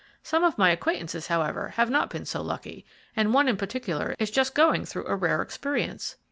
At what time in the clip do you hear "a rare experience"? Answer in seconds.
5.05-6.15